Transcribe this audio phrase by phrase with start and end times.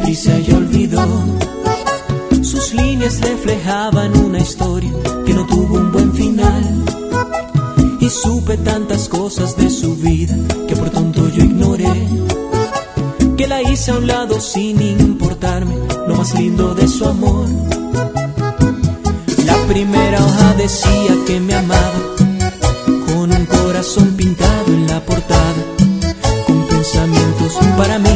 [0.00, 1.06] deprisa ella olvidó.
[2.42, 4.90] Sus líneas reflejaban una historia
[5.26, 6.84] que no tuvo un buen final.
[8.00, 10.34] Y supe tantas cosas de su vida
[10.66, 11.92] que por tonto yo ignoré.
[13.36, 15.74] Que la hice a un lado sin importarme
[16.08, 17.46] lo más lindo de su amor.
[19.44, 22.00] La primera hoja decía que me amaba
[23.06, 25.62] con un corazón pintado en la portada
[26.46, 28.09] con pensamientos para mí.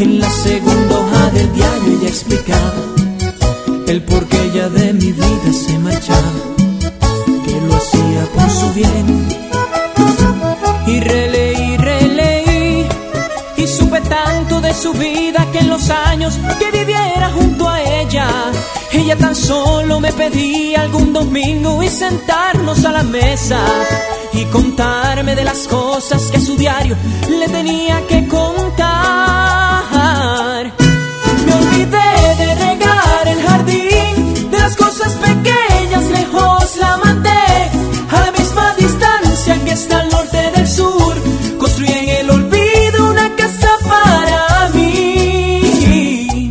[0.00, 2.72] En la segunda hoja del diario ella explicaba
[3.86, 6.32] el por qué ella de mi vida se marchaba,
[7.44, 9.28] que lo hacía por su bien.
[10.86, 12.86] Y releí, releí,
[13.58, 18.26] y supe tanto de su vida que en los años que viviera junto a ella,
[18.92, 23.60] ella tan solo me pedía algún domingo y sentarnos a la mesa
[24.32, 26.96] y contarme de las cosas que su diario
[27.28, 29.69] le tenía que contar.
[31.80, 37.30] De regar el jardín, de las cosas pequeñas lejos la mandé
[38.10, 41.14] a la misma distancia que está al norte del sur.
[41.58, 46.50] Construí en el olvido una casa para mí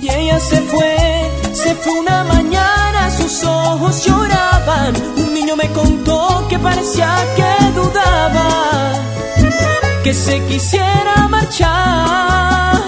[0.00, 4.94] y ella se fue, se fue una mañana, sus ojos lloraban.
[5.18, 8.94] Un niño me contó que parecía que dudaba,
[10.02, 12.81] que se quisiera marchar.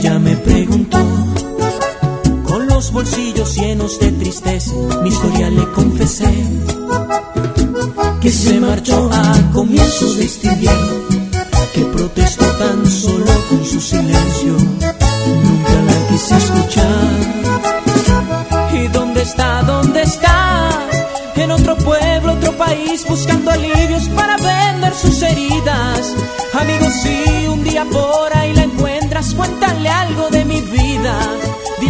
[0.00, 0.98] Ella me preguntó.
[2.44, 4.72] Con los bolsillos llenos de tristeza,
[5.02, 6.32] mi historia le confesé.
[8.22, 10.94] Que se marchó a comienzos de este invierno,
[11.74, 14.52] que protestó tan solo con su silencio.
[14.52, 17.10] Nunca la quise escuchar.
[18.72, 19.62] ¿Y dónde está?
[19.62, 20.70] ¿Dónde está?
[21.36, 26.14] En otro pueblo, otro país, buscando alivios para vender sus heridas.
[26.54, 28.39] Amigos, si un día por ahí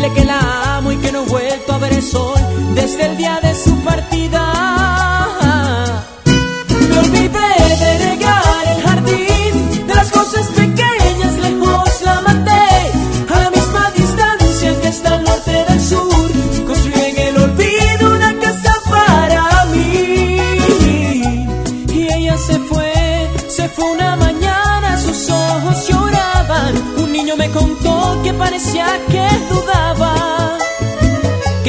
[0.00, 0.59] Dile que la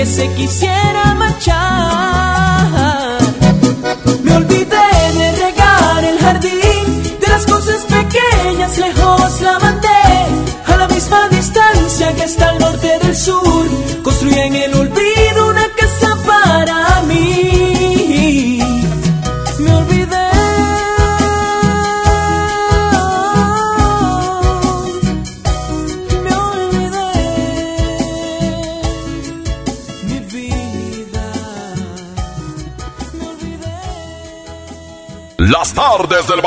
[0.01, 2.10] que se quisiera marchar.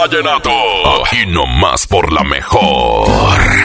[0.04, 0.50] Vallenato.
[1.02, 3.63] Aquí nomás por la mejor.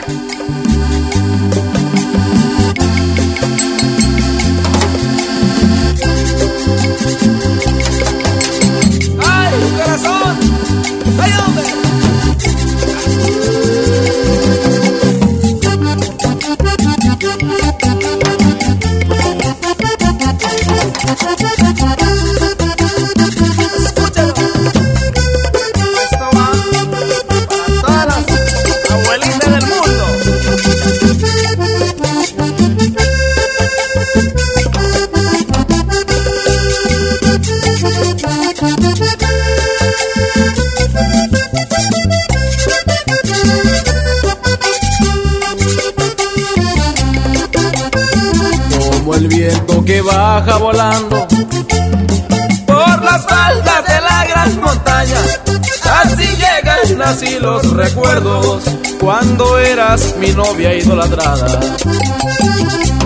[60.52, 61.60] Novia idolatrada.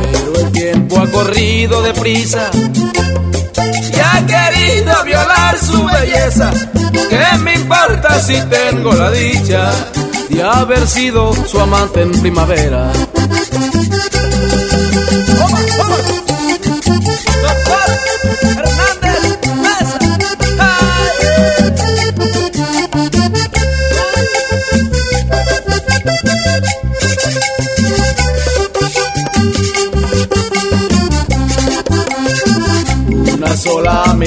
[0.01, 6.51] Pero el tiempo ha corrido deprisa y ha querido violar su belleza.
[7.09, 9.71] ¿Qué me importa si tengo la dicha
[10.29, 12.91] de haber sido su amante en primavera?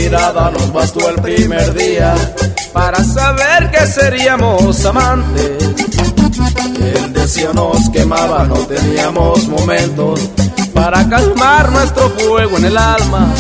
[0.07, 2.15] Mirada nos bastó el primer día
[2.73, 5.65] para saber que seríamos amantes.
[6.81, 10.21] El deseo nos quemaba, no teníamos momentos
[10.73, 13.35] para calmar nuestro fuego en el alma.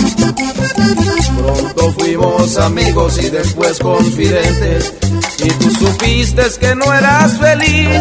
[1.38, 4.92] Pronto fuimos amigos y después confidentes.
[5.44, 8.00] Y tú supiste que no eras feliz.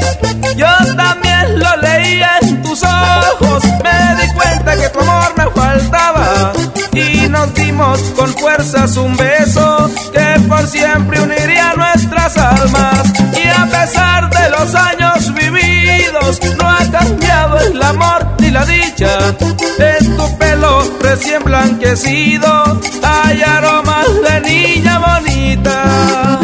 [0.56, 3.64] Yo también lo leía en tus ojos.
[3.84, 6.54] Me di cuenta que tu amor faltaba.
[6.94, 13.14] Y nos dimos con fuerzas un beso que por siempre uniría nuestras almas.
[13.34, 19.36] Y a pesar de los años vividos, no ha cambiado el amor ni la dicha.
[19.78, 26.40] En tu pelo recién blanquecido hay aromas de niña bonita.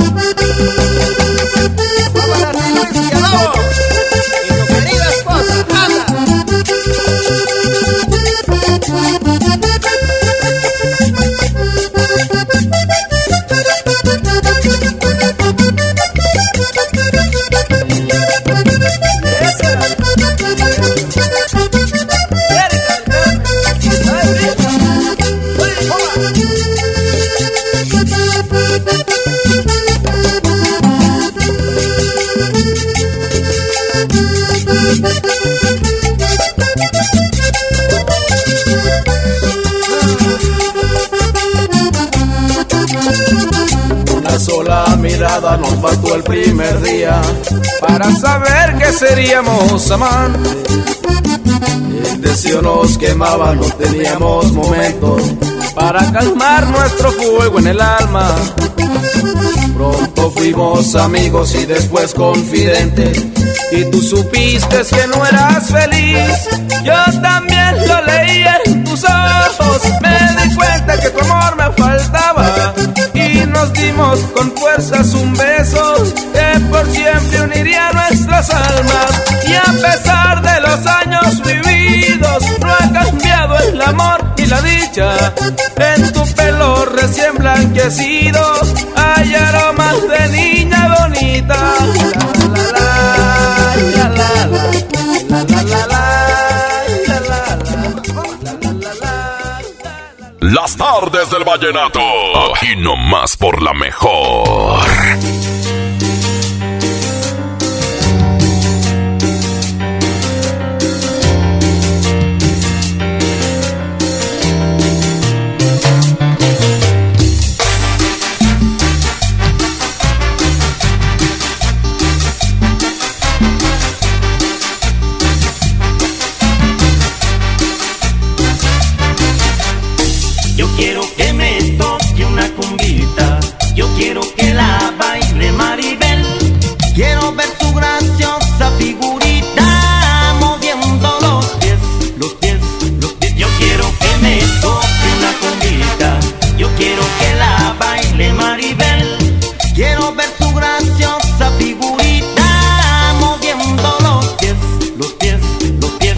[45.81, 47.22] Bastó el primer día
[47.80, 50.56] para saber que seríamos amantes.
[52.12, 55.24] El deseo nos quemaba, no teníamos momentos
[55.74, 58.36] para calmar nuestro fuego en el alma.
[59.75, 63.17] Pronto fuimos amigos y después confidentes.
[63.72, 66.48] Y tú supiste que no eras feliz.
[66.84, 69.82] Yo también lo leía en tus ojos.
[70.01, 72.21] Me di cuenta que tu amor me faltaba.
[73.62, 75.94] Nos dimos con fuerzas un beso
[76.34, 79.22] que por siempre uniría nuestras almas.
[79.48, 85.34] Y a pesar de los años vividos, no ha cambiado el amor y la dicha.
[85.77, 88.41] En tu pelo recién blanquecido
[88.96, 91.75] hay aromas de niña bonita.
[100.41, 102.00] Las tardes del vallenato.
[102.55, 104.79] Aquí nomás por la mejor.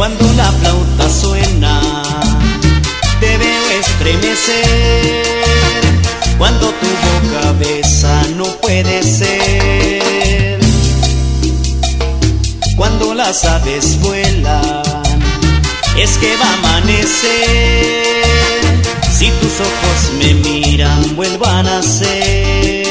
[0.04, 1.80] Cuando la flauta suena,
[3.22, 5.24] te veo estremecer.
[6.38, 10.60] Cuando tu boca besa, no puede ser.
[12.76, 14.84] Cuando las aves vuelan,
[15.98, 18.04] es que va a amanecer.
[19.10, 22.83] Si tus ojos me miran, vuelvan a ser.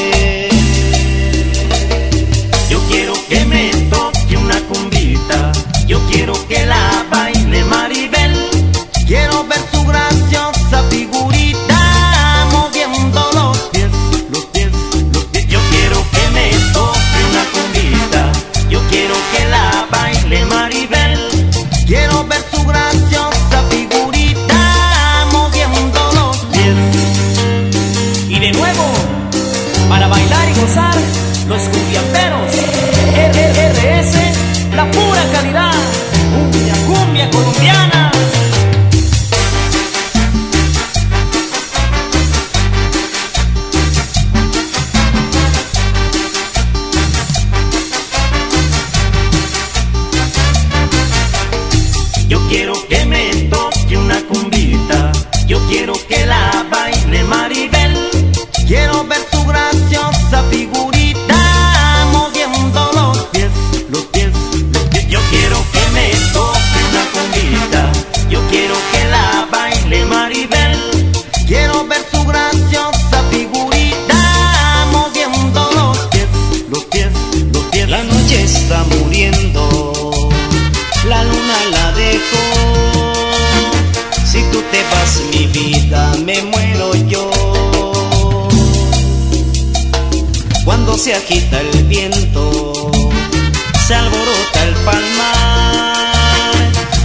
[94.63, 96.55] El palmar,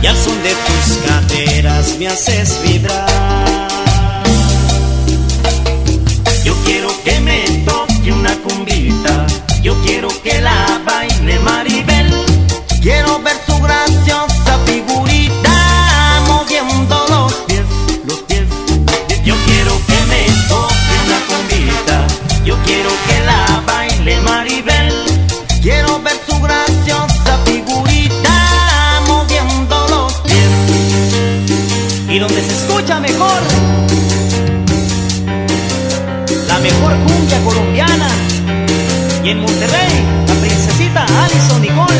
[0.02, 3.78] y al son de tus caderas me haces vibrar.
[6.44, 9.26] Yo quiero que me toque una cumbita,
[9.62, 12.24] yo quiero que la baile Maribel.
[12.80, 17.66] Quiero ver tu graciosa figurita moviendo los pies,
[18.06, 18.44] los pies.
[19.24, 22.06] Yo quiero que me toque una cumbita,
[22.44, 24.94] yo quiero que la baile Maribel.
[25.60, 26.16] Quiero ver
[37.36, 38.08] colombiana.
[39.24, 41.97] Y en Monterrey, la princesita Alison Nicole,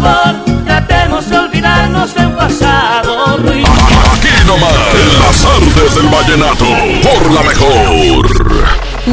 [0.00, 3.68] favor, tratemos de olvidarnos del pasado ruido.
[4.12, 6.66] Aquí nomás, en las artes del vallenato,
[7.02, 8.37] por la mejor.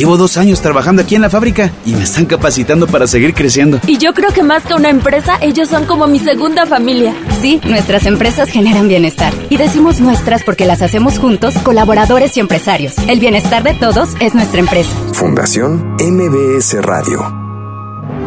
[0.00, 3.80] Llevo dos años trabajando aquí en la fábrica y me están capacitando para seguir creciendo.
[3.86, 7.14] Y yo creo que más que una empresa, ellos son como mi segunda familia.
[7.42, 9.30] Sí, nuestras empresas generan bienestar.
[9.50, 12.94] Y decimos nuestras porque las hacemos juntos, colaboradores y empresarios.
[13.08, 14.88] El bienestar de todos es nuestra empresa.
[15.12, 17.20] Fundación MBS Radio.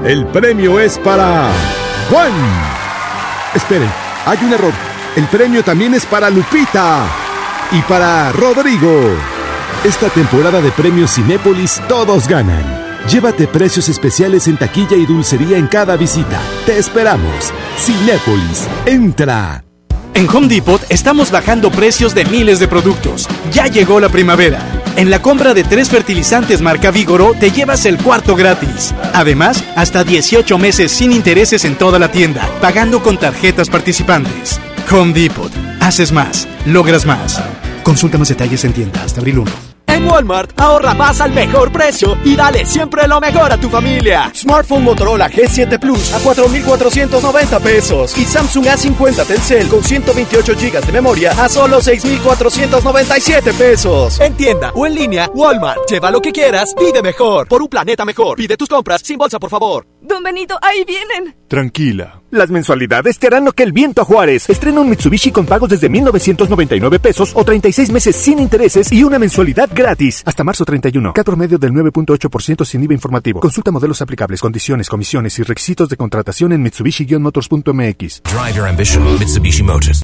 [0.05, 1.49] El premio es para
[2.11, 2.33] Juan.
[3.55, 3.89] Esperen,
[4.27, 4.73] hay un error.
[5.15, 7.07] El premio también es para Lupita
[7.71, 9.32] y para Rodrigo.
[9.83, 12.63] Esta temporada de premios Cinépolis todos ganan.
[13.09, 16.39] Llévate precios especiales en taquilla y dulcería en cada visita.
[16.65, 17.51] Te esperamos.
[17.77, 19.65] Cinépolis, entra.
[20.13, 23.27] En Home Depot estamos bajando precios de miles de productos.
[23.51, 24.61] Ya llegó la primavera.
[24.95, 28.95] En la compra de tres fertilizantes marca Vigoro te llevas el cuarto gratis.
[29.13, 34.61] Además, hasta 18 meses sin intereses en toda la tienda, pagando con tarjetas participantes.
[34.89, 35.51] Home Depot.
[35.81, 37.43] Haces más, logras más.
[37.83, 39.72] Consulta más detalles en tienda hasta abril 1.
[39.93, 44.31] En Walmart, ahorra más al mejor precio y dale siempre lo mejor a tu familia.
[44.33, 48.17] Smartphone Motorola G7 Plus a 4,490 pesos.
[48.17, 54.19] Y Samsung A50 Telcel con 128 GB de memoria a solo 6,497 pesos.
[54.19, 55.87] En tienda o en línea, Walmart.
[55.87, 57.47] Lleva lo que quieras, pide mejor.
[57.47, 58.37] Por un planeta mejor.
[58.37, 59.92] Pide tus compras sin bolsa, por favor.
[60.03, 61.35] Don Benito, ahí vienen.
[61.47, 62.21] Tranquila.
[62.29, 64.49] Las mensualidades te harán lo que el viento a Juárez.
[64.49, 69.17] Estrena un Mitsubishi con pagos desde 1,999 pesos o 36 meses sin intereses y una
[69.17, 70.23] mensualidad gratis.
[70.25, 71.13] Hasta marzo 31.
[71.13, 73.39] Cat promedio del 9.8% sin IVA informativo.
[73.39, 78.23] Consulta modelos aplicables, condiciones, comisiones y requisitos de contratación en Mitsubishi-motors.mx.
[78.23, 80.03] Drive your ambition, Mitsubishi Motors.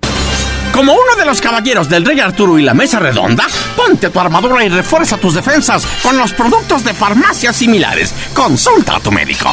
[0.73, 4.63] Como uno de los caballeros del Rey Arturo y la Mesa Redonda, ponte tu armadura
[4.63, 8.13] y refuerza tus defensas con los productos de farmacias similares.
[8.33, 9.51] Consulta a tu médico.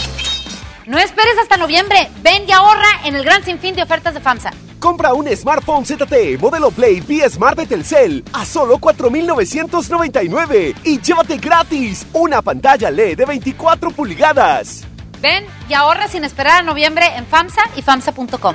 [0.87, 2.09] No esperes hasta noviembre.
[2.23, 4.53] Ven y ahorra en el gran sinfín de ofertas de FAMSA.
[4.79, 11.37] Compra un smartphone ZTE modelo Play B Smart de Telcel a solo 4,999 y llévate
[11.39, 14.85] gratis una pantalla LED de 24 pulgadas.
[15.21, 18.55] Ven y ahorra sin esperar a noviembre en FAMSA y FAMSA.com.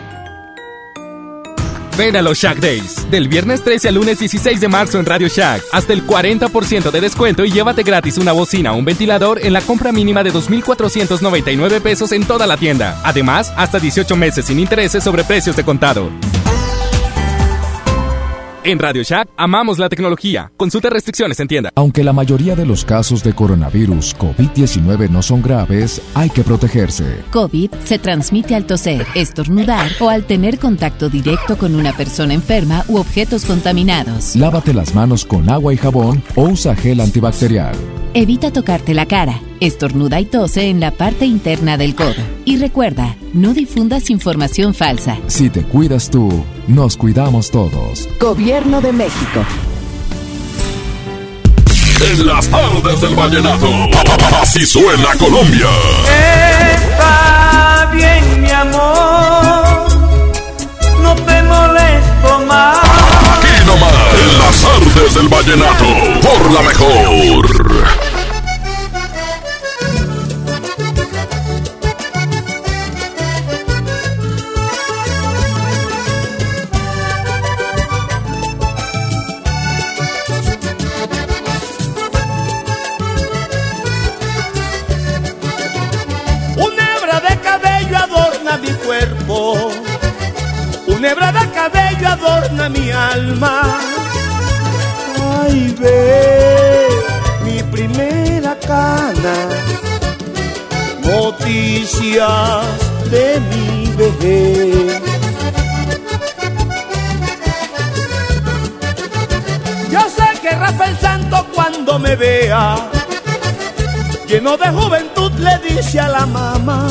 [1.97, 3.09] Ven a los Shack Days.
[3.11, 5.63] Del viernes 13 al lunes 16 de marzo en Radio Shack.
[5.71, 9.61] Hasta el 40% de descuento y llévate gratis una bocina o un ventilador en la
[9.61, 12.99] compra mínima de 2,499 pesos en toda la tienda.
[13.03, 16.09] Además, hasta 18 meses sin intereses sobre precios de contado.
[18.65, 20.53] En Radio Shack amamos la tecnología.
[20.55, 21.71] Consulta restricciones en tienda.
[21.75, 27.23] Aunque la mayoría de los casos de coronavirus COVID-19 no son graves, hay que protegerse.
[27.31, 32.85] COVID se transmite al toser, estornudar o al tener contacto directo con una persona enferma
[32.87, 34.33] u objetos contaminados.
[34.37, 37.75] Lávate las manos con agua y jabón o usa gel antibacterial.
[38.13, 39.41] Evita tocarte la cara.
[39.59, 42.13] Estornuda y tose en la parte interna del codo.
[42.45, 45.17] Y recuerda, no difundas información falsa.
[45.27, 48.09] Si te cuidas tú, nos cuidamos todos.
[48.19, 49.45] Gobierno de México.
[52.11, 53.69] En las tardes del vallenato,
[54.41, 55.69] así suena Colombia.
[56.75, 59.87] Está bien, mi amor,
[61.01, 62.77] no te molesto más.
[63.37, 65.85] Aquí nomás, en las tardes del vallenato,
[66.21, 67.62] por la mejor.
[89.33, 89.71] Cuerpo,
[90.87, 93.79] una hebra de cabello adorna mi alma.
[95.41, 96.87] Ay, ve
[97.43, 99.35] mi primera cana,
[101.03, 102.65] noticias
[103.09, 105.01] de mi vejez.
[109.91, 112.75] Yo sé que Rafael Santo cuando me vea
[114.27, 116.87] lleno de juventud le dice a la mamá,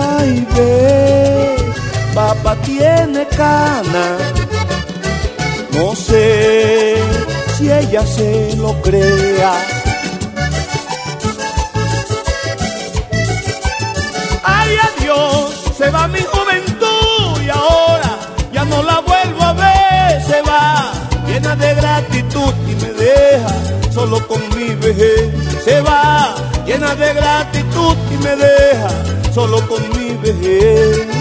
[0.00, 1.56] ay ve,
[2.14, 4.06] papá tiene cana,
[5.76, 6.96] no sé
[7.56, 9.52] si ella se lo crea.
[14.42, 18.12] Ay adiós, se va mi juventud y ahora
[18.52, 20.92] ya no la vuelvo a ver, se va
[21.26, 23.54] llena de gratitud y me deja
[23.92, 25.30] solo con mi vejez.
[25.64, 26.34] Se va
[26.66, 28.88] llena de gratitud y me deja
[29.32, 31.19] solo con mi vejez.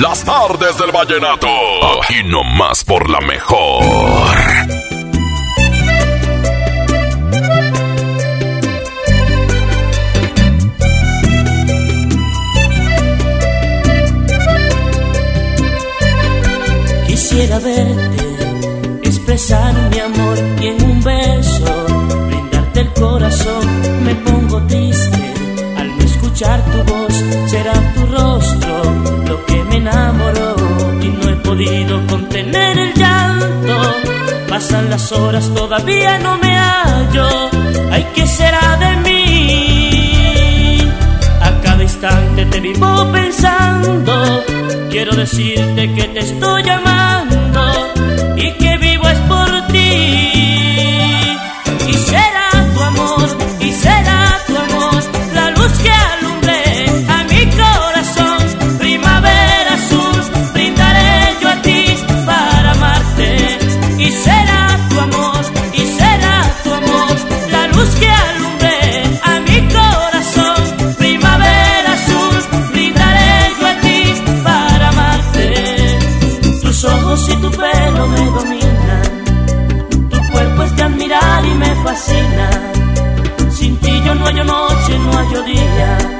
[0.00, 1.48] Las tardes del vallenato.
[2.02, 3.82] Aquí nomás por la mejor.
[17.06, 21.86] Quisiera verte, expresar mi amor y en un beso,
[22.28, 25.25] brindarte el corazón, me pongo triste
[26.36, 27.14] escuchar tu voz,
[27.46, 28.82] será tu rostro
[29.26, 30.54] lo que me enamoró
[31.00, 33.94] y no he podido contener el llanto.
[34.46, 37.26] Pasan las horas, todavía no me hallo.
[37.90, 40.78] Ay, ¿qué será de mí?
[41.40, 44.44] A cada instante te vivo pensando.
[44.90, 47.35] Quiero decirte que te estoy llamando
[83.50, 86.15] Sin ti yo no hallo noche, no hallo día.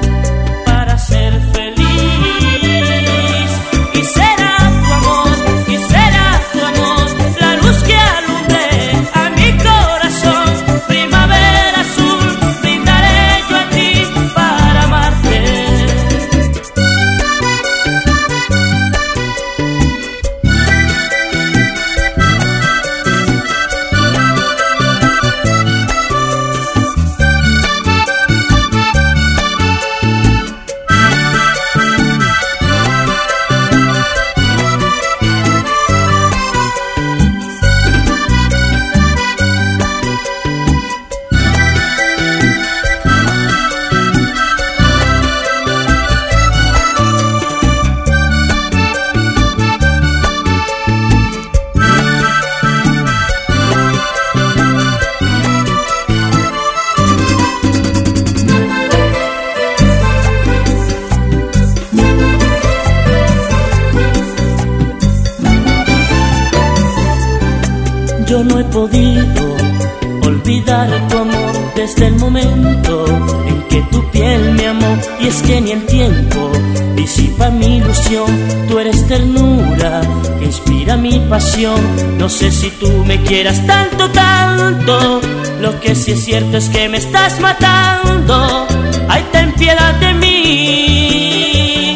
[82.27, 85.21] No sé si tú me quieras tanto, tanto.
[85.61, 88.67] Lo que sí es cierto es que me estás matando.
[89.07, 91.95] Ay, ten piedad de mí.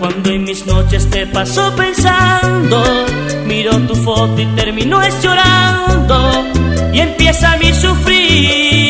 [0.00, 2.82] Cuando en mis noches te paso pensando,
[3.44, 6.46] miro tu foto y termino es llorando.
[6.94, 8.87] Y empieza mi sufrir.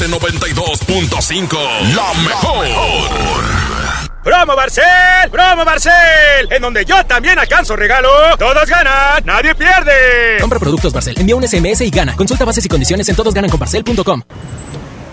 [0.00, 1.94] Aquí nomás en 92.5.
[1.94, 2.66] La mejor.
[4.22, 5.30] ¡Promo Barcel!
[5.30, 5.92] ¡Promo Barcel!
[6.50, 8.08] En donde yo también alcanzo regalo.
[8.38, 10.38] Todos ganan, nadie pierde.
[10.40, 12.16] Compra productos Barcel, envía un SMS y gana.
[12.16, 14.22] Consulta bases y condiciones en todosgananconbarcel.com.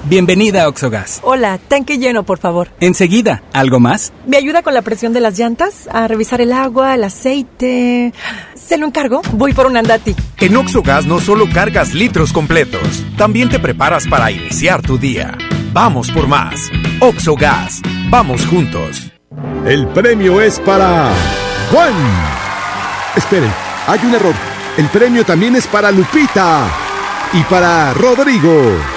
[0.10, 1.20] Bienvenida a Oxogas.
[1.22, 2.70] Hola, tanque lleno, por favor.
[2.80, 4.13] Enseguida, ¿algo más?
[4.26, 5.89] ¿Me ayuda con la presión de las llantas?
[5.91, 8.13] A revisar el agua, el aceite.
[8.56, 9.22] ¿Se lo encargo?
[9.34, 10.15] Voy por un andati.
[10.39, 15.38] En Oxogas no solo cargas litros completos, también te preparas para iniciar tu día.
[15.74, 16.70] Vamos por más.
[17.02, 17.82] Oxogas.
[18.10, 19.12] Vamos juntos.
[19.65, 21.12] El premio es para
[21.70, 21.93] Juan.
[23.13, 23.52] Esperen,
[23.86, 24.36] hay un error.
[24.78, 26.65] El premio también es para Lupita
[27.34, 28.96] y para Rodrigo.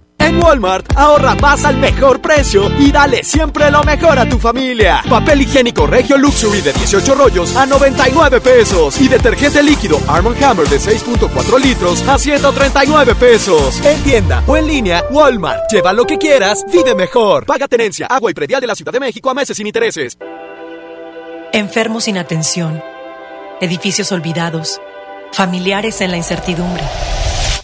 [0.31, 5.03] Walmart, ahorra más al mejor precio y dale siempre lo mejor a tu familia.
[5.09, 10.67] Papel higiénico Regio Luxury de 18 rollos a 99 pesos y detergente líquido Arm Hammer
[10.67, 13.83] de 6.4 litros a 139 pesos.
[13.85, 15.71] En tienda o en línea, Walmart.
[15.71, 17.45] Lleva lo que quieras, vive mejor.
[17.45, 20.17] Paga tenencia, agua y predial de la Ciudad de México a meses sin intereses.
[21.53, 22.81] Enfermos sin atención,
[23.59, 24.79] edificios olvidados,
[25.33, 26.83] familiares en la incertidumbre.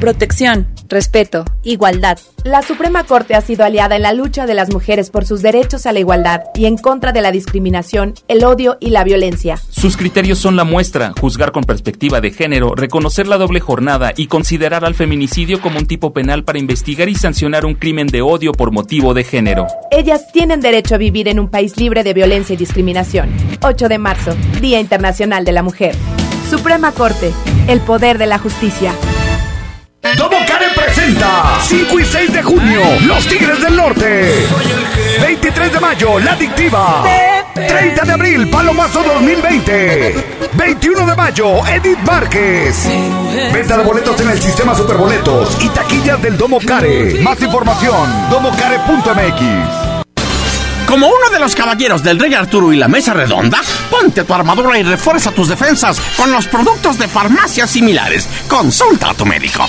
[0.00, 2.18] Protección, respeto, igualdad.
[2.42, 5.84] La Suprema Corte ha sido aliada en la lucha de las mujeres por sus derechos
[5.84, 9.58] a la igualdad y en contra de la discriminación, el odio y la violencia.
[9.68, 14.28] Sus criterios son la muestra, juzgar con perspectiva de género, reconocer la doble jornada y
[14.28, 18.52] considerar al feminicidio como un tipo penal para investigar y sancionar un crimen de odio
[18.52, 19.66] por motivo de género.
[19.90, 23.28] Ellas tienen derecho a vivir en un país libre de violencia y discriminación.
[23.60, 25.94] 8 de marzo, Día Internacional de la Mujer.
[26.48, 27.32] Suprema Corte,
[27.68, 28.94] el poder de la justicia.
[30.02, 34.46] Domo Karen presenta 5 y 6 de junio Los Tigres del Norte.
[35.20, 37.04] 23 de mayo La Adictiva.
[37.54, 42.88] 30 de abril Palomazo 2020 21 de mayo Edith Márquez.
[43.52, 47.20] Venta de boletos en el sistema Superboletos y taquillas del Domo Care.
[47.20, 49.42] Más información domocare.mx
[50.88, 53.60] Como uno de los caballeros del Rey Arturo y la Mesa Redonda,
[53.90, 58.26] ponte tu armadura y refuerza tus defensas con los productos de farmacias similares.
[58.48, 59.68] Consulta a tu médico.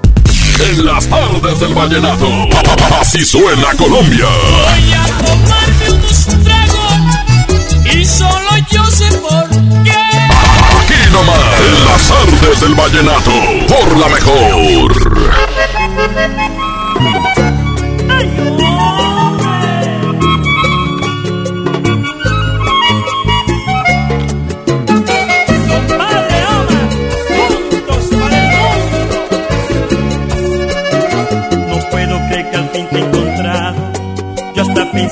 [0.69, 2.27] En las tardes del vallenato.
[2.99, 4.27] Así suena Colombia.
[4.27, 6.93] Voy a tomarme unos tragos
[7.93, 9.49] y solo yo sé por
[9.83, 9.91] qué.
[9.91, 11.37] Aquí nomás.
[11.67, 13.31] En las tardes del vallenato.
[13.67, 14.61] Por la mejor.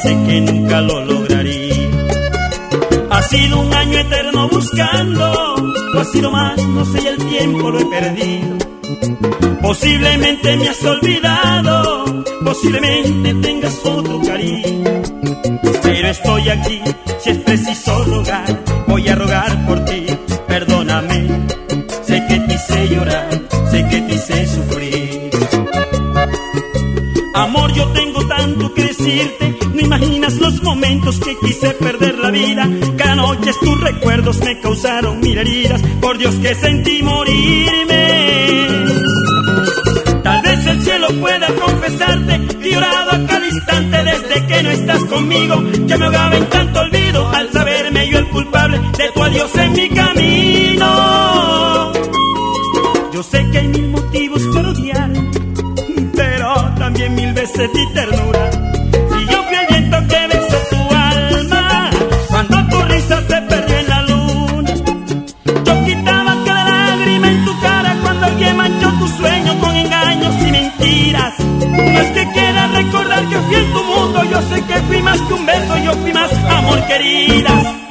[0.01, 1.89] Pensé que nunca lo lograría.
[3.09, 5.55] Ha sido un año eterno buscando.
[5.93, 8.57] No ha sido más, no sé, el tiempo lo he perdido.
[9.61, 12.23] Posiblemente me has olvidado.
[12.43, 15.01] Posiblemente tengas otro cariño.
[15.83, 16.81] Pero estoy aquí,
[17.19, 18.63] si es preciso rogar.
[18.87, 20.05] Voy a rogar por ti,
[20.47, 21.27] perdóname.
[22.03, 23.29] Sé que te hice llorar,
[23.71, 25.29] sé que te hice sufrir.
[27.35, 29.58] Amor, yo tengo tanto que decirte.
[30.09, 32.67] No imaginas los momentos que quise perder la vida.
[32.97, 35.79] Cada noche tus recuerdos me causaron mil heridas.
[36.01, 38.85] Por Dios que sentí morirme.
[40.23, 45.03] Tal vez el cielo pueda confesarte que llorado a cada instante desde que no estás
[45.03, 45.63] conmigo.
[45.87, 49.73] Que me ahogaba en tanto olvido al saberme yo el culpable de tu adiós en
[49.73, 50.87] mi camino.
[53.13, 55.11] Yo sé que hay mil motivos para odiar,
[56.15, 58.58] pero también mil veces di ternura.
[77.29, 77.88] Amor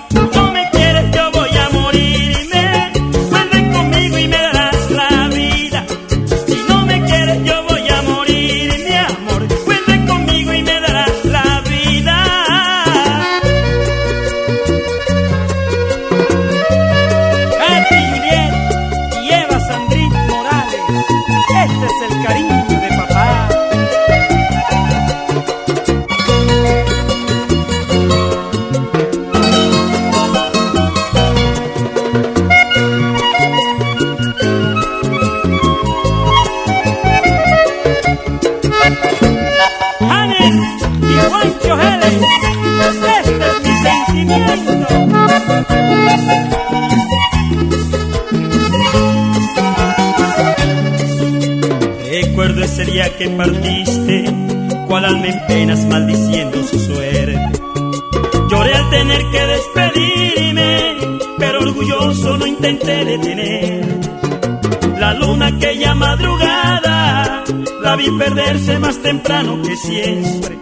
[68.49, 70.59] vi perderse más temprano que siempre.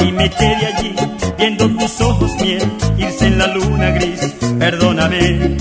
[0.00, 0.94] Y me quedé allí,
[1.38, 2.62] viendo tus ojos miel,
[2.98, 4.20] irse en la luna gris.
[4.58, 5.56] Perdóname,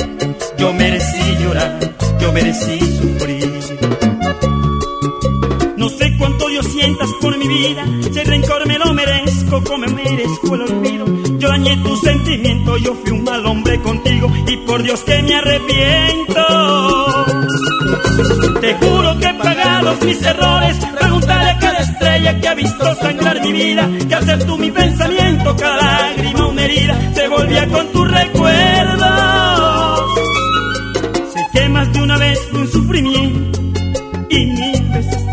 [0.57, 1.79] yo merecí llorar,
[2.19, 3.53] yo merecí sufrir.
[5.77, 9.87] No sé cuánto yo sientas por mi vida, si el rencor me lo merezco, como
[9.87, 11.05] merezco el olvido.
[11.39, 15.35] Yo dañé tu sentimiento, yo fui un mal hombre contigo y por Dios que me
[15.35, 16.45] arrepiento.
[18.61, 20.77] Te juro que he pagado mis errores,
[22.13, 25.55] preguntaré a cada estrella que ha visto sangrar mi vida, que ser tú mi pensamiento,
[25.55, 30.01] cada lágrima una herida, se volvía con tus recuerdos.
[31.33, 33.61] Sé que más de una vez un sufrimiento
[34.29, 35.32] y mil veces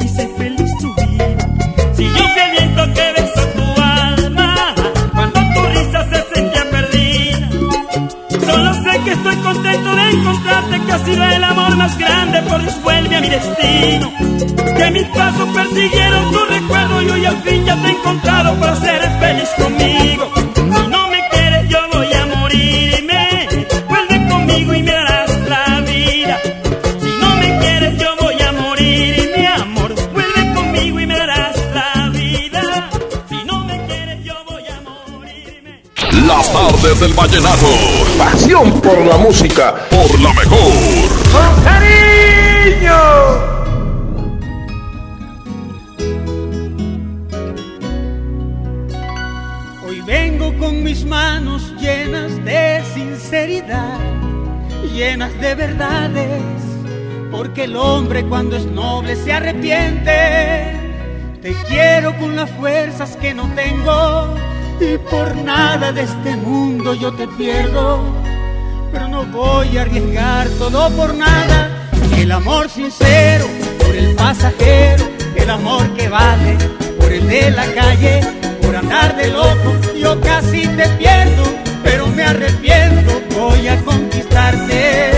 [10.90, 14.12] que ha sido el amor más grande, por Dios vuelve a mi destino.
[14.76, 18.76] Que mis pasos persiguieron tu recuerdo y hoy al fin ya te he encontrado para
[18.76, 20.39] ser feliz conmigo.
[36.52, 37.66] Las tardes del vallenato.
[38.18, 39.86] Pasión por la música.
[39.88, 40.72] Por la mejor.
[41.32, 42.96] ¡Con cariño!
[49.86, 53.98] Hoy vengo con mis manos llenas de sinceridad,
[54.92, 56.42] llenas de verdades,
[57.30, 60.76] porque el hombre cuando es noble se arrepiente.
[61.42, 64.39] Te quiero con las fuerzas que no tengo
[64.80, 68.00] y por nada de este mundo yo te pierdo,
[68.90, 71.88] pero no voy a arriesgar todo por nada.
[72.16, 73.46] El amor sincero
[73.78, 75.04] por el pasajero,
[75.36, 76.56] el amor que vale
[76.98, 78.20] por el de la calle,
[78.62, 79.76] por andar de loco.
[79.98, 81.42] Yo casi te pierdo,
[81.82, 85.10] pero me arrepiento, voy a conquistarte.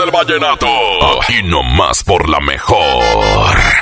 [0.00, 0.66] del vallenato.
[1.20, 3.79] Aquí nomás por la mejor.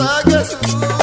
[0.00, 0.99] Saga School.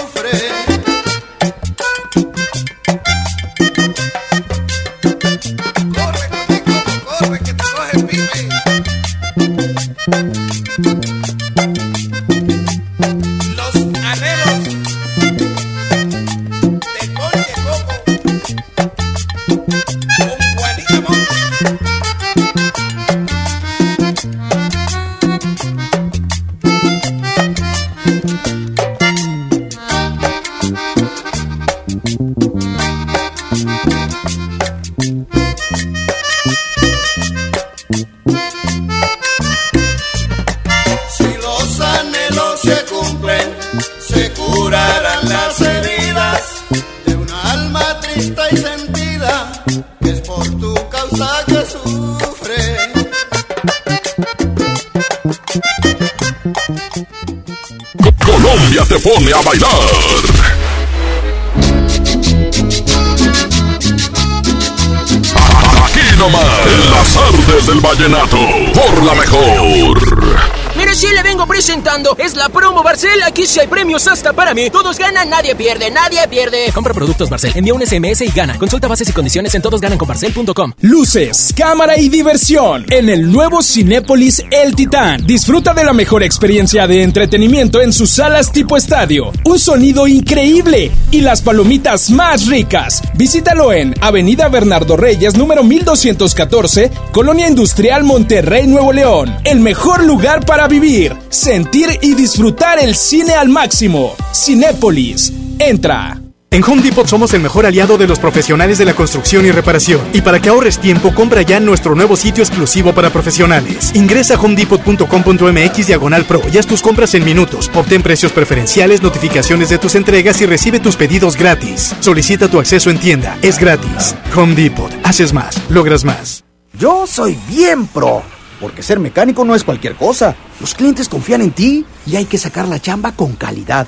[72.17, 73.21] Es la promo Barcel.
[73.23, 74.69] Aquí sí hay premios hasta para mí.
[74.69, 76.71] Todos ganan, nadie pierde, nadie pierde.
[76.73, 77.51] Compra productos Barcel.
[77.55, 78.57] Envía un SMS y gana.
[78.57, 80.73] Consulta bases y condiciones en todosgananconbarcel.com.
[80.81, 82.85] Luces, cámara y diversión.
[82.89, 85.25] En el nuevo Cinépolis El Titán.
[85.25, 89.31] Disfruta de la mejor experiencia de entretenimiento en sus salas tipo estadio.
[89.45, 93.01] Un sonido increíble y las palomitas más ricas.
[93.17, 99.35] Visítalo en Avenida Bernardo Reyes, número 1214, Colonia Industrial Monterrey, Nuevo León.
[99.43, 104.13] El mejor lugar para vivir, sentir y disfrutar el cine al máximo.
[104.33, 105.33] Cinépolis.
[105.57, 106.26] Entra.
[106.57, 110.01] En Home Depot somos el mejor aliado de los profesionales de la construcción y reparación.
[110.11, 113.91] Y para que ahorres tiempo, compra ya nuestro nuevo sitio exclusivo para profesionales.
[113.93, 117.69] Ingresa a homedepot.com.mx diagonal pro y haz tus compras en minutos.
[117.75, 121.95] Obtén precios preferenciales, notificaciones de tus entregas y recibe tus pedidos gratis.
[121.99, 123.37] Solicita tu acceso en tienda.
[123.43, 124.15] Es gratis.
[124.35, 124.91] Home Depot.
[125.03, 125.61] Haces más.
[125.69, 126.43] Logras más.
[126.73, 128.23] Yo soy bien pro.
[128.59, 130.35] Porque ser mecánico no es cualquier cosa.
[130.59, 133.87] Los clientes confían en ti y hay que sacar la chamba con calidad.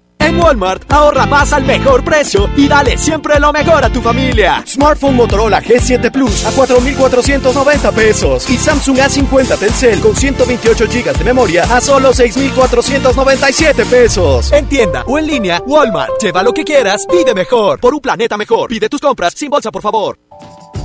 [0.21, 4.63] En Walmart, ahorra más al mejor precio y dale siempre lo mejor a tu familia.
[4.65, 8.49] Smartphone Motorola G7 Plus a 4,490 pesos.
[8.49, 14.51] Y Samsung A50 Telcel con 128 GB de memoria a solo 6,497 pesos.
[14.51, 16.11] En tienda o en línea, Walmart.
[16.21, 17.79] Lleva lo que quieras, pide mejor.
[17.79, 18.69] Por un planeta mejor.
[18.69, 20.19] Pide tus compras sin bolsa, por favor.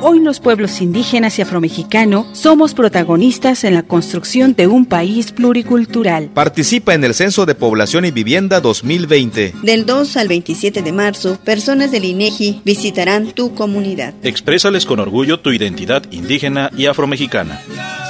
[0.00, 6.30] Hoy los pueblos indígenas y afromexicanos somos protagonistas en la construcción de un país pluricultural.
[6.32, 9.54] Participa en el Censo de Población y Vivienda 2020.
[9.62, 14.14] Del 2 al 27 de marzo, personas del INEGI visitarán tu comunidad.
[14.22, 17.60] Exprésales con orgullo tu identidad indígena y afromexicana.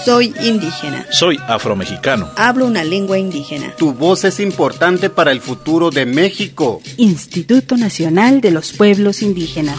[0.04, 1.06] Soy indígena.
[1.10, 2.28] Soy afromexicano.
[2.36, 3.74] Hablo una lengua indígena.
[3.76, 6.80] Tu voz es importante para el futuro de México.
[6.96, 9.78] Instituto Nacional de los Pueblos Indígenas.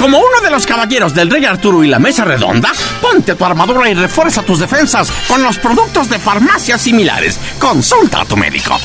[0.00, 2.72] Como uno de los caballeros del Rey Arturo y la Mesa Redonda,
[3.02, 7.38] ponte tu armadura y refuerza tus defensas con los productos de farmacias similares.
[7.58, 8.78] Consulta a tu médico.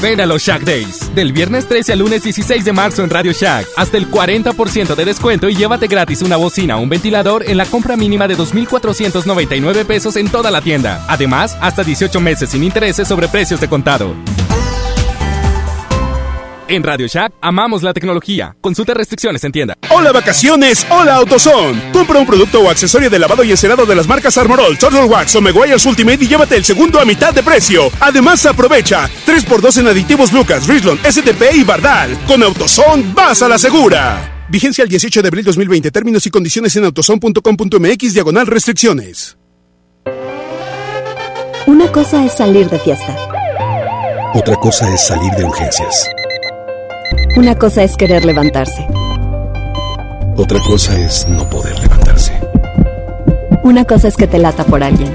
[0.00, 1.14] Ven a los Shack Days.
[1.14, 3.66] Del viernes 13 al lunes 16 de marzo en Radio Shack.
[3.76, 7.66] Hasta el 40% de descuento y llévate gratis una bocina o un ventilador en la
[7.66, 11.04] compra mínima de 2,499 pesos en toda la tienda.
[11.06, 14.14] Además, hasta 18 meses sin intereses sobre precios de contado.
[16.66, 18.56] En Radio Shack amamos la tecnología.
[18.60, 19.74] Consulta restricciones en tienda.
[19.90, 21.92] Hola vacaciones, hola AutoZone.
[21.92, 25.36] Compra un producto o accesorio de lavado y encerado de las marcas Armorol, Turtle Wax
[25.36, 27.90] o Meguiar's Ultimate y llévate el segundo a mitad de precio.
[28.00, 32.18] Además aprovecha 3x2 en aditivos Lucas, Richland, STP y Bardal.
[32.26, 34.46] Con AutoZone vas a la segura.
[34.48, 35.90] Vigencia el 18 de abril 2020.
[35.90, 39.36] Términos y condiciones en autozone.com.mx diagonal restricciones.
[41.66, 43.16] Una cosa es salir de fiesta.
[44.34, 46.10] Otra cosa es salir de urgencias.
[47.36, 48.86] Una cosa es querer levantarse.
[50.36, 52.32] Otra cosa es no poder levantarse.
[53.64, 55.12] Una cosa es que te lata por alguien.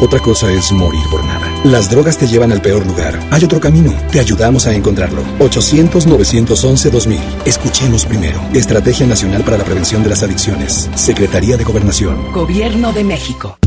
[0.00, 1.50] Otra cosa es morir por nada.
[1.64, 3.18] Las drogas te llevan al peor lugar.
[3.32, 3.92] Hay otro camino.
[4.12, 5.22] Te ayudamos a encontrarlo.
[5.40, 7.18] 800-911-2000.
[7.44, 8.40] Escuchemos primero.
[8.54, 10.88] Estrategia Nacional para la Prevención de las Adicciones.
[10.94, 12.30] Secretaría de Gobernación.
[12.32, 13.58] Gobierno de México.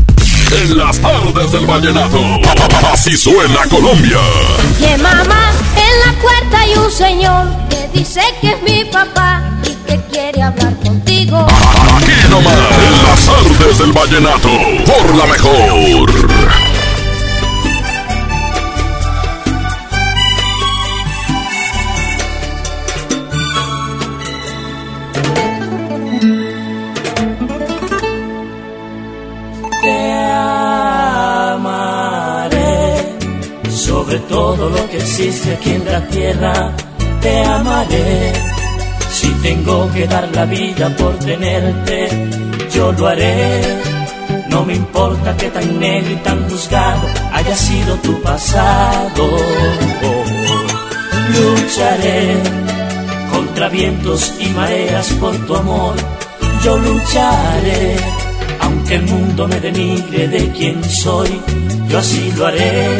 [0.63, 2.17] En las tardes del vallenato.
[2.93, 4.19] Así suena Colombia.
[4.79, 5.51] Que mamá,
[5.91, 10.41] en la puerta hay un señor que dice que es mi papá y que quiere
[10.41, 11.45] hablar contigo.
[11.97, 14.49] Aquí nomás, en las tardes del vallenato.
[14.85, 16.68] Por la mejor.
[34.99, 36.71] Existe aquí en la tierra.
[37.21, 38.33] Te amaré
[39.09, 42.07] si tengo que dar la vida por tenerte,
[42.73, 43.61] yo lo haré.
[44.49, 49.25] No me importa que tan negro y tan juzgado haya sido tu pasado.
[51.33, 52.37] Lucharé
[53.31, 55.95] contra vientos y mareas por tu amor.
[56.63, 57.97] Yo lucharé
[58.61, 61.29] aunque el mundo me denigre de quien soy,
[61.87, 62.97] yo así lo haré,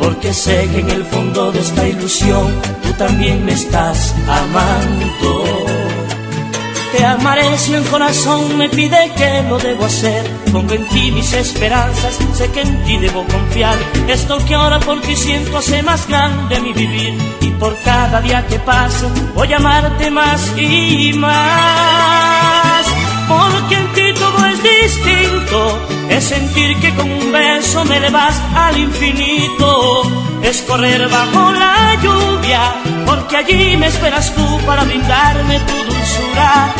[0.00, 5.44] porque sé que en el fondo de esta ilusión tú también me estás amando.
[6.92, 10.24] Te amaré si corazón me pide que lo debo hacer.
[10.52, 13.76] Pongo en ti mis esperanzas, sé que en ti debo confiar.
[14.08, 17.18] Esto que ahora por ti siento hace más grande mi vivir.
[17.40, 22.86] Y por cada día que pase voy a amarte más y más.
[23.28, 23.85] Porque
[24.82, 30.02] distinto, es sentir que con un beso me elevas al infinito,
[30.42, 32.60] es correr bajo la lluvia,
[33.04, 36.74] porque allí me esperas tú para brindarme tu dulzura,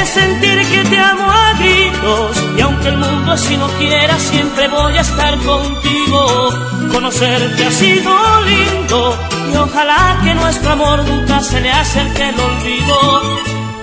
[0.00, 4.68] es sentir que te amo a gritos, y aunque el mundo así no quiera, siempre
[4.68, 6.50] voy a estar contigo,
[6.92, 8.12] conocerte ha sido
[8.42, 9.18] lindo,
[9.52, 13.22] y ojalá que nuestro amor nunca se le acerque el olvido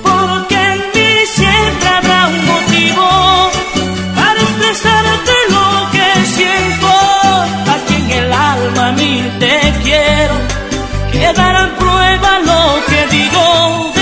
[0.03, 0.78] porque
[1.97, 3.07] habrá un motivo
[4.15, 6.91] para expresarte lo que siento.
[7.75, 10.35] Aquí en el alma mí te quiero,
[11.11, 13.98] quedará en prueba lo que digo.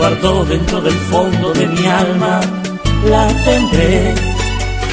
[0.00, 2.40] Guardo dentro del fondo de mi alma,
[3.10, 4.14] la tendré.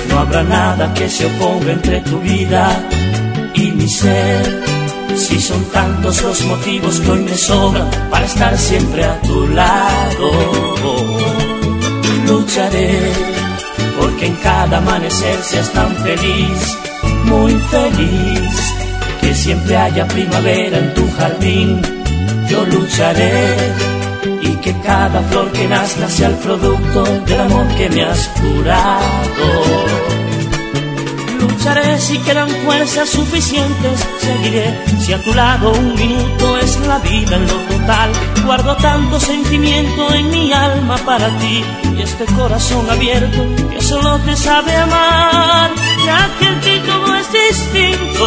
[0.10, 2.64] No habrá nada que se oponga entre tu vida
[3.54, 4.64] y mi ser.
[5.16, 10.30] Si son tantos los motivos que hoy me sobran para estar siempre a tu lado,
[12.28, 13.00] lucharé
[14.00, 16.78] porque en cada amanecer seas tan feliz,
[17.24, 18.74] muy feliz,
[19.22, 21.82] que siempre haya primavera en tu jardín
[22.50, 23.56] yo lucharé
[24.62, 29.48] que cada flor que nazca sea el producto del amor que me has jurado.
[31.40, 37.36] Lucharé si quedan fuerzas suficientes, seguiré si a tu lado un minuto es la vida
[37.36, 38.12] en lo total.
[38.46, 41.64] Guardo tanto sentimiento en mi alma para ti
[41.98, 45.72] y este corazón abierto que solo te sabe amar.
[46.08, 48.26] Ya que en ti todo es distinto,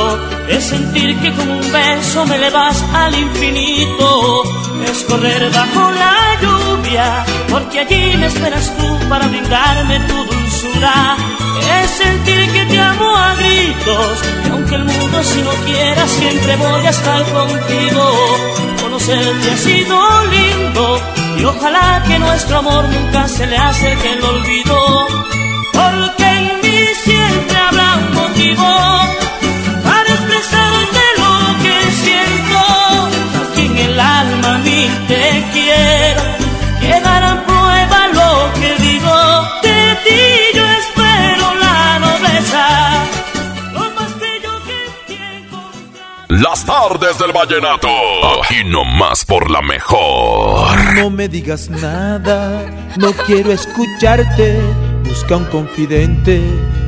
[0.49, 4.43] es sentir que con un beso me elevas al infinito,
[4.85, 11.17] es correr bajo la lluvia, porque allí me esperas tú para brindarme tu dulzura,
[11.81, 16.57] es sentir que te amo a gritos, y aunque el mundo si no quiera, siempre
[16.57, 18.05] voy a estar contigo,
[18.83, 21.01] conocerte ha sido lindo,
[21.39, 25.07] y ojalá que nuestro amor nunca se le acerque el olvido,
[25.73, 26.40] porque
[46.41, 47.89] Las tardes del vallenato.
[48.43, 50.95] Aquí nomás por la mejor.
[50.95, 52.65] No me digas nada,
[52.97, 54.59] no quiero escucharte.
[55.05, 56.41] Busca un confidente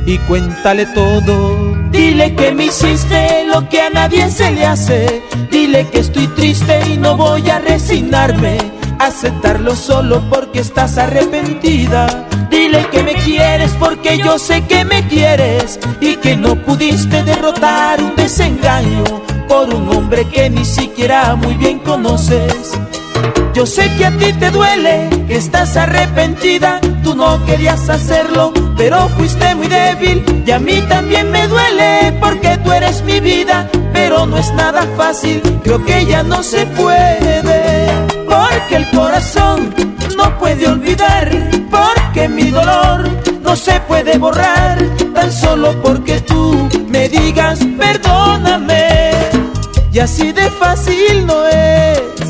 [0.05, 1.75] y cuéntale todo.
[1.91, 5.23] Dile que me hiciste lo que a nadie se le hace.
[5.51, 8.57] Dile que estoy triste y no voy a resignarme.
[8.99, 12.27] Aceptarlo solo porque estás arrepentida.
[12.49, 18.01] Dile que me quieres porque yo sé que me quieres y que no pudiste derrotar
[18.01, 19.03] un desengaño
[19.47, 22.77] por un hombre que ni siquiera muy bien conoces.
[23.53, 29.07] Yo sé que a ti te duele, que estás arrepentida, tú no querías hacerlo, pero
[29.09, 30.43] fuiste muy débil.
[30.45, 34.87] Y a mí también me duele porque tú eres mi vida, pero no es nada
[34.97, 37.87] fácil, creo que ya no se puede,
[38.25, 39.73] porque el corazón
[40.17, 41.29] no puede olvidar,
[41.69, 43.07] porque mi dolor
[43.43, 44.79] no se puede borrar,
[45.13, 49.11] tan solo porque tú me digas perdóname,
[49.91, 52.22] y así de fácil no es.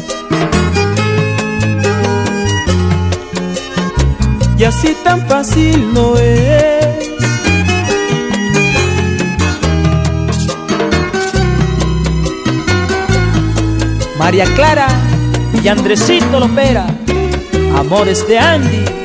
[4.63, 6.87] Y así tan fácil no es.
[14.17, 14.87] María Clara
[15.61, 16.87] y Andresito Lopera,
[17.77, 19.02] amores de Andy.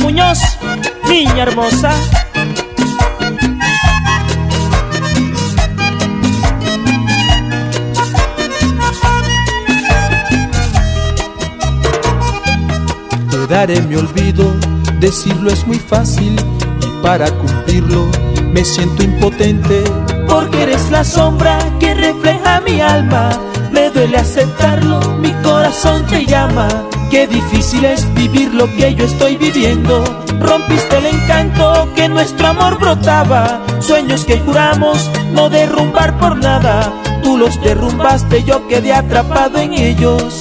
[0.00, 0.38] Muñoz,
[1.08, 1.90] niña hermosa.
[13.30, 14.54] Te daré mi olvido,
[15.00, 16.36] decirlo es muy fácil
[16.82, 18.08] y para cumplirlo
[18.52, 19.84] me siento impotente
[20.28, 23.47] porque eres la sombra que refleja mi alma.
[23.70, 26.68] Me duele aceptarlo, mi corazón te llama.
[27.10, 30.04] Qué difícil es vivir lo que yo estoy viviendo.
[30.40, 33.60] Rompiste el encanto que nuestro amor brotaba.
[33.80, 36.92] Sueños que juramos no derrumbar por nada.
[37.22, 40.40] Tú los derrumbaste, yo quedé atrapado en ellos.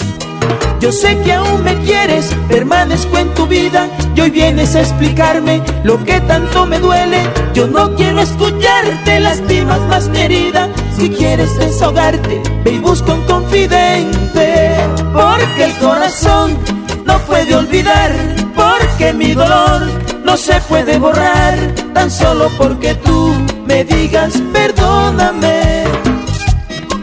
[0.79, 5.61] Yo sé que aún me quieres, permanezco en tu vida y hoy vienes a explicarme
[5.83, 7.21] lo que tanto me duele.
[7.53, 10.69] Yo no quiero escucharte, lastimas más mi.
[10.97, 14.75] Si quieres desahogarte, ve y busca un confidente.
[15.13, 16.57] Porque el corazón
[17.05, 18.11] no puede olvidar,
[18.55, 19.83] porque mi dolor
[20.25, 21.55] no se puede borrar,
[21.93, 23.35] tan solo porque tú
[23.67, 25.83] me digas perdóname.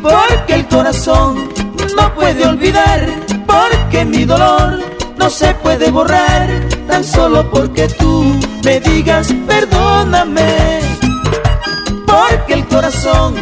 [0.03, 1.49] Porque el corazón
[1.97, 3.07] no puede olvidar
[3.47, 4.81] porque mi dolor
[5.17, 10.79] no se puede borrar tan solo porque tú me digas perdóname.
[12.07, 13.35] Porque el corazón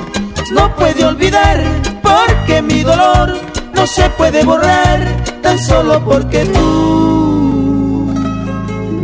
[0.55, 1.63] no puede olvidar
[2.03, 3.35] porque mi dolor
[3.75, 5.01] no se puede borrar
[5.43, 8.11] tan solo porque tú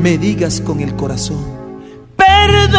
[0.03, 1.45] me digas con el corazón
[2.17, 2.79] perdóname.